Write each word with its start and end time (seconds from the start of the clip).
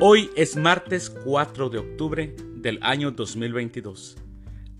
Hoy 0.00 0.30
es 0.36 0.54
martes 0.54 1.10
4 1.10 1.70
de 1.70 1.78
octubre 1.78 2.36
del 2.54 2.78
año 2.82 3.10
2022, 3.10 4.16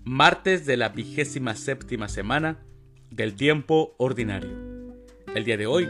martes 0.05 0.65
de 0.65 0.77
la 0.77 0.87
vigésima 0.87 1.55
séptima 1.55 2.07
semana 2.07 2.63
del 3.09 3.35
tiempo 3.35 3.95
ordinario. 3.97 4.49
El 5.35 5.43
día 5.43 5.57
de 5.57 5.67
hoy, 5.67 5.89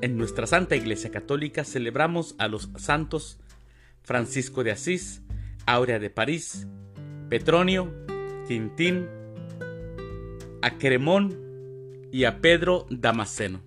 en 0.00 0.16
nuestra 0.16 0.46
Santa 0.46 0.76
Iglesia 0.76 1.10
Católica 1.10 1.62
celebramos 1.64 2.34
a 2.38 2.48
los 2.48 2.70
santos 2.76 3.38
Francisco 4.02 4.64
de 4.64 4.70
Asís, 4.70 5.20
Aurea 5.66 5.98
de 5.98 6.08
París, 6.08 6.66
Petronio, 7.28 7.92
Quintín, 8.48 9.06
a 10.62 10.78
Cremón 10.78 11.36
y 12.10 12.24
a 12.24 12.40
Pedro 12.40 12.86
Damasceno. 12.88 13.60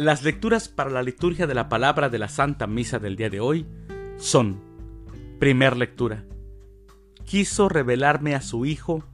Las 0.00 0.22
lecturas 0.22 0.70
para 0.70 0.88
la 0.88 1.02
liturgia 1.02 1.46
de 1.46 1.52
la 1.52 1.68
palabra 1.68 2.08
de 2.08 2.18
la 2.18 2.28
Santa 2.28 2.66
Misa 2.66 2.98
del 2.98 3.16
día 3.16 3.28
de 3.28 3.38
hoy 3.38 3.66
son, 4.16 4.58
primer 5.38 5.76
lectura, 5.76 6.24
quiso 7.26 7.68
revelarme 7.68 8.34
a 8.34 8.40
su 8.40 8.64
Hijo 8.64 9.04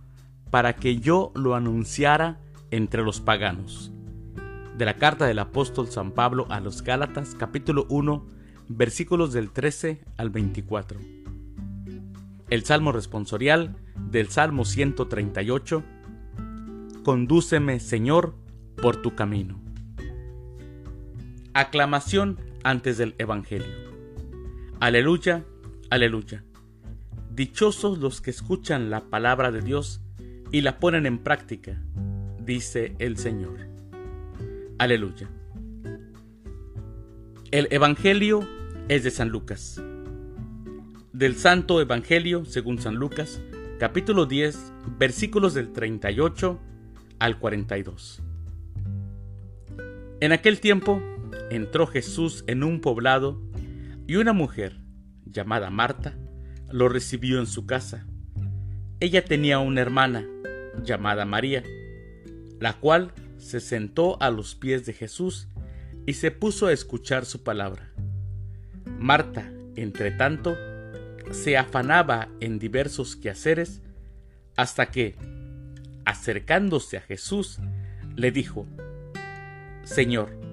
para 0.48 0.76
que 0.76 0.98
yo 0.98 1.32
lo 1.34 1.56
anunciara 1.56 2.38
entre 2.70 3.02
los 3.02 3.20
paganos. 3.20 3.90
De 4.78 4.84
la 4.84 4.94
carta 4.94 5.26
del 5.26 5.40
apóstol 5.40 5.88
San 5.88 6.12
Pablo 6.12 6.46
a 6.50 6.60
los 6.60 6.82
Gálatas, 6.82 7.34
capítulo 7.36 7.86
1, 7.88 8.24
versículos 8.68 9.32
del 9.32 9.50
13 9.50 10.04
al 10.16 10.30
24. 10.30 11.00
El 12.48 12.64
Salmo 12.64 12.92
responsorial 12.92 13.74
del 13.96 14.28
Salmo 14.28 14.64
138. 14.64 15.82
Condúceme, 17.02 17.80
Señor, 17.80 18.36
por 18.80 19.02
tu 19.02 19.16
camino. 19.16 19.65
Aclamación 21.56 22.38
antes 22.64 22.98
del 22.98 23.14
Evangelio. 23.16 23.72
Aleluya, 24.78 25.46
aleluya. 25.88 26.44
Dichosos 27.30 27.96
los 27.96 28.20
que 28.20 28.28
escuchan 28.28 28.90
la 28.90 29.08
palabra 29.08 29.50
de 29.50 29.62
Dios 29.62 30.02
y 30.52 30.60
la 30.60 30.78
ponen 30.78 31.06
en 31.06 31.16
práctica, 31.16 31.80
dice 32.42 32.94
el 32.98 33.16
Señor. 33.16 33.56
Aleluya. 34.76 35.30
El 37.50 37.68
Evangelio 37.70 38.46
es 38.88 39.02
de 39.02 39.10
San 39.10 39.30
Lucas. 39.30 39.80
Del 41.14 41.36
Santo 41.36 41.80
Evangelio 41.80 42.44
según 42.44 42.78
San 42.80 42.96
Lucas, 42.96 43.40
capítulo 43.80 44.26
10, 44.26 44.74
versículos 44.98 45.54
del 45.54 45.72
38 45.72 46.60
al 47.18 47.38
42. 47.38 48.22
En 50.20 50.32
aquel 50.32 50.60
tiempo, 50.60 51.00
entró 51.50 51.86
Jesús 51.86 52.44
en 52.46 52.64
un 52.64 52.80
poblado 52.80 53.42
y 54.06 54.16
una 54.16 54.32
mujer, 54.32 54.80
llamada 55.24 55.70
Marta, 55.70 56.16
lo 56.70 56.88
recibió 56.88 57.38
en 57.38 57.46
su 57.46 57.66
casa. 57.66 58.06
Ella 59.00 59.24
tenía 59.24 59.58
una 59.58 59.80
hermana, 59.80 60.26
llamada 60.82 61.24
María, 61.24 61.62
la 62.60 62.74
cual 62.74 63.12
se 63.38 63.60
sentó 63.60 64.20
a 64.22 64.30
los 64.30 64.54
pies 64.54 64.86
de 64.86 64.92
Jesús 64.92 65.48
y 66.06 66.14
se 66.14 66.30
puso 66.30 66.66
a 66.66 66.72
escuchar 66.72 67.24
su 67.24 67.42
palabra. 67.42 67.92
Marta, 68.98 69.52
entre 69.74 70.10
tanto, 70.12 70.56
se 71.32 71.56
afanaba 71.56 72.28
en 72.40 72.58
diversos 72.58 73.16
quehaceres 73.16 73.82
hasta 74.56 74.86
que, 74.90 75.16
acercándose 76.04 76.96
a 76.96 77.00
Jesús, 77.00 77.58
le 78.14 78.30
dijo, 78.30 78.66
Señor, 79.84 80.45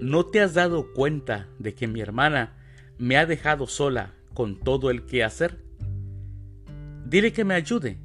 ¿No 0.00 0.26
te 0.26 0.40
has 0.40 0.54
dado 0.54 0.92
cuenta 0.92 1.48
de 1.58 1.74
que 1.74 1.88
mi 1.88 2.00
hermana 2.00 2.54
me 2.98 3.16
ha 3.16 3.26
dejado 3.26 3.66
sola 3.66 4.14
con 4.32 4.60
todo 4.60 4.90
el 4.90 5.06
que 5.06 5.24
hacer? 5.24 5.64
Dile 7.04 7.32
que 7.32 7.44
me 7.44 7.54
ayude. 7.54 7.98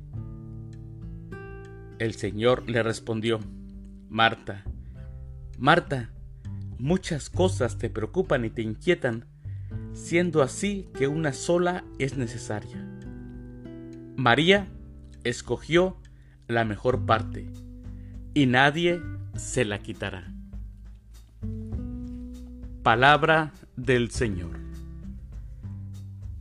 El 1.99 2.15
Señor 2.15 2.67
le 2.67 2.81
respondió, 2.81 3.39
Marta, 4.09 4.63
Marta, 5.59 6.09
muchas 6.79 7.29
cosas 7.29 7.77
te 7.77 7.91
preocupan 7.91 8.43
y 8.43 8.49
te 8.49 8.63
inquietan, 8.63 9.25
siendo 9.93 10.41
así 10.41 10.89
que 10.97 11.07
una 11.07 11.31
sola 11.31 11.85
es 11.99 12.17
necesaria. 12.17 12.89
María 14.15 14.67
escogió 15.23 15.97
la 16.47 16.65
mejor 16.65 17.05
parte, 17.05 17.51
y 18.33 18.47
nadie 18.47 18.99
se 19.35 19.63
la 19.63 19.79
quitará. 19.79 20.32
Palabra 22.83 23.53
del 23.77 24.11
Señor. 24.11 24.59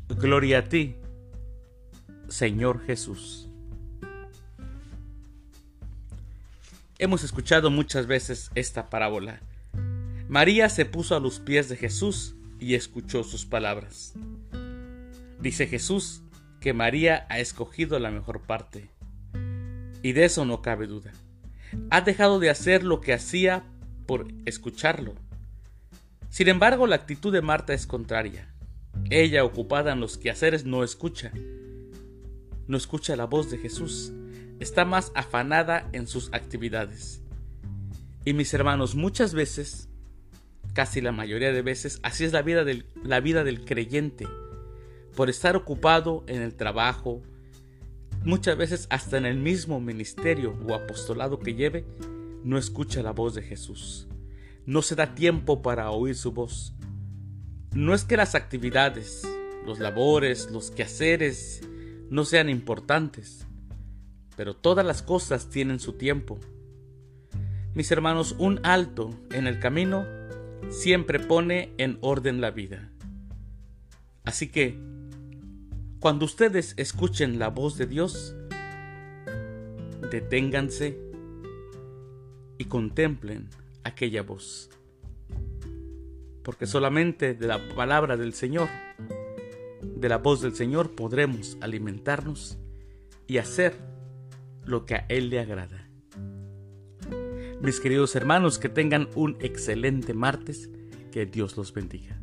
Gloria 0.09 0.59
a 0.59 0.65
ti, 0.65 0.97
Señor 2.29 2.85
Jesús. 2.85 3.49
Hemos 6.99 7.23
escuchado 7.23 7.71
muchas 7.71 8.09
veces 8.09 8.51
esta 8.57 8.91
parábola. 8.91 9.39
María 10.29 10.69
se 10.69 10.85
puso 10.85 11.15
a 11.15 11.21
los 11.21 11.39
pies 11.39 11.69
de 11.69 11.77
Jesús 11.77 12.35
y 12.59 12.75
escuchó 12.75 13.23
sus 13.23 13.47
palabras. 13.47 14.15
Dice 15.39 15.69
Jesús 15.69 16.23
que 16.59 16.73
María 16.73 17.25
ha 17.29 17.39
escogido 17.39 18.01
la 18.01 18.11
mejor 18.11 18.43
parte. 18.43 18.91
Y 20.03 20.11
de 20.11 20.25
eso 20.25 20.45
no 20.45 20.61
cabe 20.61 20.89
duda. 20.89 21.13
Ha 21.91 22.01
dejado 22.01 22.41
de 22.41 22.51
hacer 22.51 22.83
lo 22.83 23.01
que 23.01 23.13
hacía 23.13 23.63
por 24.07 24.27
escucharlo 24.45 25.15
sin 26.33 26.49
embargo, 26.49 26.87
la 26.87 26.97
actitud 26.97 27.31
de 27.31 27.43
Marta 27.43 27.75
es 27.75 27.87
contraria. 27.87 28.49
Ella, 29.11 29.45
ocupada 29.45 29.93
en 29.93 30.01
los 30.01 30.17
quehaceres, 30.17 30.65
no 30.65 30.83
escucha. 30.83 31.31
No 32.67 32.79
escucha 32.79 33.17
la 33.17 33.27
voz 33.27 33.51
de 33.51 33.59
Jesús. 33.59 34.15
Está 34.59 34.87
más 34.87 35.13
afanada 35.15 35.91
en 35.93 36.07
sus 36.07 36.33
actividades. 36.33 37.21
Y 38.25 38.33
mis 38.33 38.55
hermanos, 38.55 38.95
muchas 38.95 39.35
veces, 39.35 39.91
casi 40.73 41.03
la 41.03 41.13
mayoría 41.13 41.53
de 41.53 41.61
veces, 41.61 42.01
así 42.03 42.25
es 42.25 42.33
la 42.33 42.41
vida 42.41 42.65
del, 42.65 42.87
la 43.05 43.21
vida 43.21 43.45
del 43.45 43.67
creyente. 43.67 44.27
Por 45.15 45.29
estar 45.29 45.55
ocupado 45.55 46.25
en 46.29 46.41
el 46.41 46.55
trabajo, 46.55 47.21
muchas 48.25 48.57
veces 48.57 48.87
hasta 48.89 49.19
en 49.19 49.27
el 49.27 49.37
mismo 49.37 49.81
ministerio 49.81 50.59
o 50.67 50.75
apostolado 50.75 51.41
que 51.41 51.55
lleve, 51.55 51.85
no 52.43 52.57
escucha 52.57 53.03
la 53.03 53.13
voz 53.13 53.35
de 53.35 53.43
Jesús 53.43 54.09
no 54.67 54.83
se 54.83 54.95
da 54.95 55.15
tiempo 55.15 55.63
para 55.63 55.91
oír 55.91 56.15
su 56.15 56.33
voz. 56.33 56.75
No 57.75 57.95
es 57.95 58.05
que 58.05 58.17
las 58.17 58.35
actividades, 58.35 59.27
los 59.67 59.79
labores, 59.79 60.51
los 60.51 60.71
quehaceres 60.71 61.63
no 62.11 62.25
sean 62.25 62.49
importantes, 62.49 63.47
pero 64.37 64.55
todas 64.55 64.85
las 64.85 65.03
cosas 65.03 65.49
tienen 65.49 65.81
su 65.81 65.95
tiempo. 65.95 66.39
Mis 67.75 67.91
hermanos, 67.91 68.37
un 68.39 68.61
alto 68.65 69.11
en 69.31 69.47
el 69.47 69.59
camino 69.59 70.07
siempre 70.69 71.19
pone 71.19 71.73
en 71.79 71.99
orden 72.03 72.41
la 72.41 72.51
vida. 72.51 72.91
Así 74.25 74.49
que, 74.49 74.79
cuando 75.99 76.27
ustedes 76.27 76.75
escuchen 76.77 77.39
la 77.39 77.49
voz 77.49 77.79
de 77.79 77.87
Dios, 77.87 78.35
deténganse 80.11 80.99
y 82.59 82.67
contemplen 82.67 83.49
aquella 83.85 84.23
voz. 84.23 84.71
Porque 86.43 86.67
solamente 86.67 87.35
de 87.35 87.47
la 87.47 87.61
palabra 87.75 88.17
del 88.17 88.35
Señor, 88.35 88.69
de 89.83 90.09
la 90.09 90.19
voz 90.19 90.41
del 90.41 90.55
Señor, 90.55 90.95
podremos 90.95 91.57
alimentarnos 91.61 92.59
y 93.27 93.39
hacer 93.39 93.75
lo 94.65 94.85
que 94.85 94.95
a 94.95 95.07
Él 95.09 95.31
le 95.31 95.41
agrada. 95.41 95.89
Mis 97.61 97.79
queridos 97.79 98.17
hermanos, 98.17 98.59
que 98.59 98.69
tengan 98.69 99.09
un 99.15 99.37
excelente 99.41 100.15
martes, 100.15 100.69
que 101.13 101.27
Dios 101.27 101.57
los 101.57 101.73
bendiga. 101.73 102.22